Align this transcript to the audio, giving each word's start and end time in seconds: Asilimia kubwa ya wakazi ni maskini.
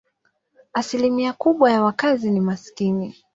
Asilimia 0.73 1.33
kubwa 1.33 1.71
ya 1.71 1.83
wakazi 1.83 2.31
ni 2.31 2.39
maskini. 2.39 3.15